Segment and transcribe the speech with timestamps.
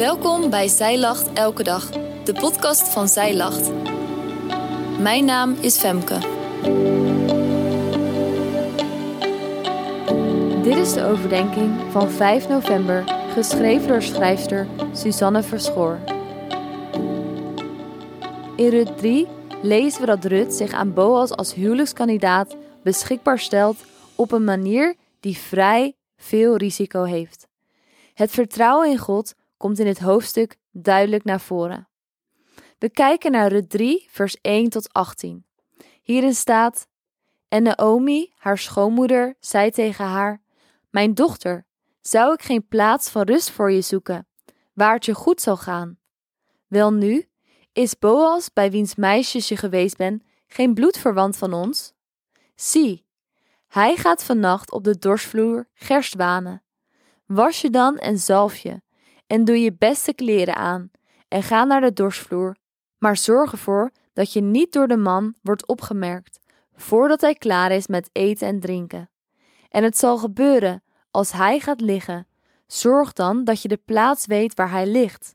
[0.00, 1.90] Welkom bij Zij Lacht Elke Dag,
[2.24, 3.70] de podcast van Zij Lacht.
[5.00, 6.18] Mijn naam is Femke.
[10.62, 15.98] Dit is de overdenking van 5 november, geschreven door schrijfster Suzanne Verschoor.
[18.56, 19.26] In Rut 3
[19.62, 23.76] lezen we dat Rut zich aan Boas als huwelijkskandidaat beschikbaar stelt
[24.14, 27.48] op een manier die vrij veel risico heeft.
[28.14, 31.88] Het vertrouwen in God komt in het hoofdstuk duidelijk naar voren.
[32.78, 35.44] We kijken naar Rut 3, vers 1 tot 18.
[36.02, 36.88] Hierin staat:
[37.48, 40.42] En Naomi, haar schoonmoeder, zei tegen haar:
[40.90, 41.66] Mijn dochter,
[42.00, 44.26] zou ik geen plaats van rust voor je zoeken,
[44.72, 45.98] waar het je goed zal gaan?
[46.66, 47.28] Wel nu,
[47.72, 51.92] is Boas, bij wiens meisjes je geweest bent, geen bloedverwant van ons?
[52.54, 53.06] Zie,
[53.68, 56.62] hij gaat vannacht op de dorsvloer gerst wanen.
[57.26, 58.80] Was je dan en zalf je,
[59.30, 60.90] en doe je beste kleren aan,
[61.28, 62.56] en ga naar de dorsvloer,
[62.98, 66.38] maar zorg ervoor dat je niet door de man wordt opgemerkt,
[66.74, 69.10] voordat hij klaar is met eten en drinken.
[69.68, 72.26] En het zal gebeuren, als hij gaat liggen,
[72.66, 75.34] zorg dan dat je de plaats weet waar hij ligt.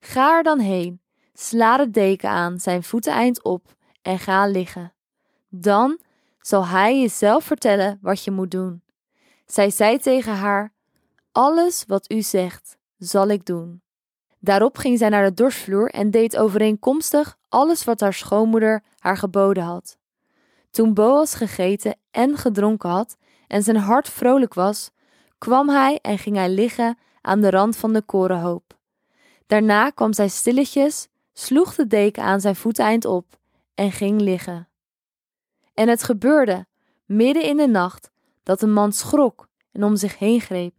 [0.00, 1.00] Ga er dan heen,
[1.32, 4.92] sla de deken aan, zijn voeteneind op, en ga liggen.
[5.48, 5.98] Dan
[6.40, 8.82] zal hij je zelf vertellen wat je moet doen.
[9.44, 10.72] Zij zei tegen haar:
[11.32, 13.82] Alles wat u zegt, zal ik doen.
[14.38, 19.62] Daarop ging zij naar de dorsvloer en deed overeenkomstig alles wat haar schoonmoeder haar geboden
[19.62, 19.98] had.
[20.70, 24.90] Toen Boas gegeten en gedronken had en zijn hart vrolijk was,
[25.38, 28.78] kwam hij en ging hij liggen aan de rand van de korenhoop.
[29.46, 33.38] Daarna kwam zij stilletjes, sloeg de deken aan zijn voeteind op
[33.74, 34.68] en ging liggen.
[35.74, 36.66] En het gebeurde,
[37.04, 38.10] midden in de nacht,
[38.42, 40.74] dat een man schrok en om zich heen greep.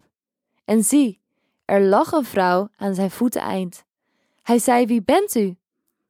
[0.66, 1.22] En zie,
[1.68, 3.84] er lag een vrouw aan zijn voeteneind.
[4.42, 5.56] Hij zei: Wie bent u?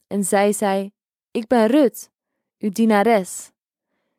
[0.08, 0.91] En zij zei:
[1.31, 2.09] Ik ben Rut,
[2.59, 3.51] uw dienares.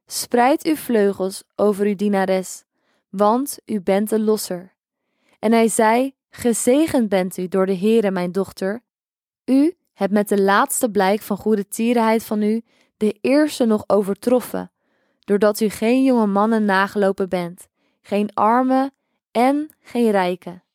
[0.06, 2.64] Spreid uw vleugels over uw dienares,
[3.08, 4.74] want u bent de losser.
[5.38, 8.82] En hij zei: Gezegend bent u door de Heere, mijn dochter.
[9.44, 12.62] U hebt met de laatste blijk van goede tierenheid van u
[12.96, 14.70] de eerste nog overtroffen,
[15.24, 17.68] doordat u geen jonge mannen nagelopen bent,
[18.00, 18.92] geen arme
[19.30, 20.66] en geen rijke.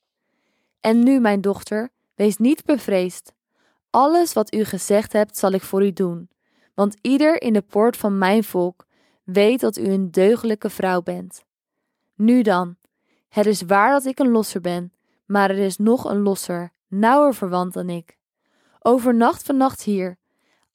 [0.84, 3.34] En nu, mijn dochter, wees niet bevreesd.
[3.90, 6.30] Alles wat u gezegd hebt, zal ik voor u doen,
[6.74, 8.86] want ieder in de poort van mijn volk
[9.24, 11.44] weet dat u een deugdelijke vrouw bent.
[12.16, 12.76] Nu dan,
[13.30, 14.94] het is waar dat ik een losser ben,
[15.26, 18.18] maar er is nog een losser, nauwer verwant dan ik.
[18.80, 20.18] Overnacht vannacht hier.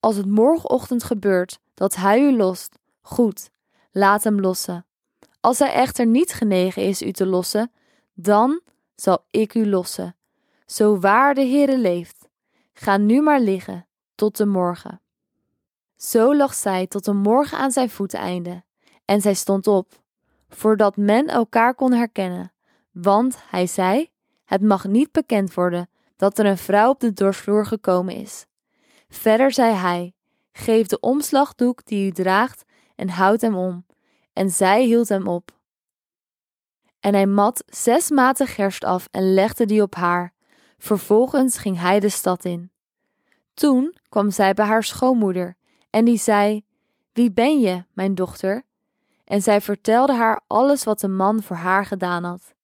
[0.01, 3.51] Als het morgenochtend gebeurt dat hij u lost, goed,
[3.91, 4.87] laat hem lossen.
[5.41, 7.71] Als hij echter niet genegen is u te lossen,
[8.15, 8.61] dan
[9.01, 10.17] zal ik u lossen.
[10.67, 12.29] Zo waar de Heere leeft.
[12.73, 15.01] Ga nu maar liggen tot de morgen.
[15.97, 18.63] Zo lag zij tot de morgen aan zijn voeteinde,
[19.05, 20.03] en zij stond op,
[20.49, 22.53] voordat men elkaar kon herkennen,
[22.91, 24.11] want hij zei:
[24.45, 28.47] Het mag niet bekend worden dat er een vrouw op de dorsvloer gekomen is.
[29.09, 30.13] Verder zei hij:
[30.53, 32.65] Geef de omslagdoek die u draagt
[32.95, 33.87] en houd hem om.
[34.33, 35.58] En zij hield hem op.
[37.09, 40.33] En hij mat zes maten gerst af en legde die op haar.
[40.79, 42.71] Vervolgens ging hij de stad in.
[43.55, 45.57] Toen kwam zij bij haar schoonmoeder,
[45.91, 46.65] en die zei:
[47.13, 48.63] Wie ben je, mijn dochter?
[49.25, 52.55] En zij vertelde haar alles wat de man voor haar gedaan had.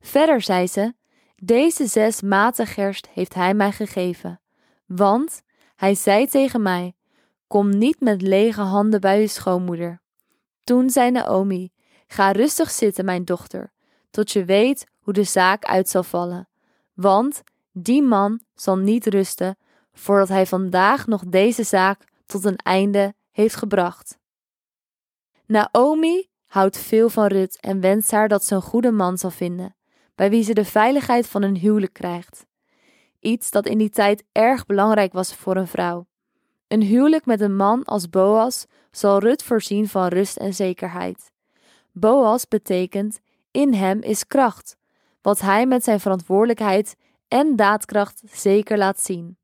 [0.00, 0.94] Verder zei ze:
[1.36, 4.40] Deze zes maten gerst heeft hij mij gegeven,
[4.86, 5.42] want
[5.76, 6.94] hij zei tegen mij:
[7.46, 10.00] Kom niet met lege handen bij uw schoonmoeder.
[10.64, 11.72] Toen zei Naomi:
[12.06, 13.71] Ga rustig zitten, mijn dochter,
[14.12, 16.48] tot je weet hoe de zaak uit zal vallen.
[16.94, 17.42] Want
[17.72, 19.56] die man zal niet rusten
[19.92, 24.18] voordat hij vandaag nog deze zaak tot een einde heeft gebracht.
[25.46, 29.76] Naomi houdt veel van Rut en wenst haar dat ze een goede man zal vinden,
[30.14, 32.46] bij wie ze de veiligheid van een huwelijk krijgt.
[33.20, 36.06] Iets dat in die tijd erg belangrijk was voor een vrouw.
[36.68, 41.30] Een huwelijk met een man als Boas zal Rut voorzien van rust en zekerheid.
[41.92, 43.20] Boas betekent
[43.52, 44.76] in hem is kracht,
[45.20, 46.96] wat hij met zijn verantwoordelijkheid
[47.28, 49.36] en daadkracht zeker laat zien.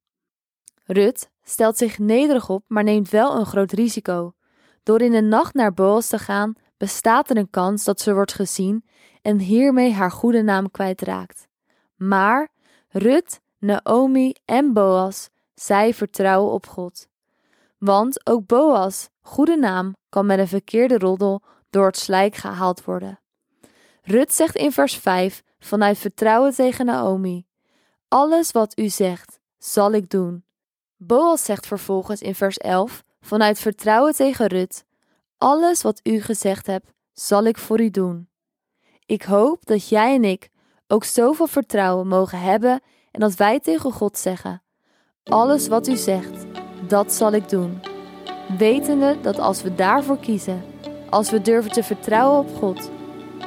[0.85, 4.33] Rut stelt zich nederig op, maar neemt wel een groot risico.
[4.83, 8.33] Door in de nacht naar Boas te gaan, bestaat er een kans dat ze wordt
[8.33, 8.85] gezien
[9.23, 11.49] en hiermee haar goede naam kwijtraakt.
[11.97, 12.49] Maar
[12.89, 17.09] Rut, Naomi en Boas, zij vertrouwen op God.
[17.79, 23.21] Want ook Boas, goede naam, kan met een verkeerde roddel door het slijk gehaald worden.
[24.09, 27.47] Rut zegt in vers 5 vanuit vertrouwen tegen Naomi:
[28.09, 30.45] Alles wat u zegt, zal ik doen.
[30.97, 34.85] Boas zegt vervolgens in vers 11, vanuit vertrouwen tegen Rut:
[35.39, 38.29] Alles wat u gezegd hebt, zal ik voor u doen.
[39.07, 40.49] Ik hoop dat jij en ik
[40.87, 42.81] ook zoveel vertrouwen mogen hebben
[43.11, 44.63] en dat wij tegen God zeggen:
[45.25, 46.45] Alles wat u zegt,
[46.87, 47.81] dat zal ik doen.
[48.59, 50.65] Wetende dat als we daarvoor kiezen,
[51.11, 52.91] als we durven te vertrouwen op God,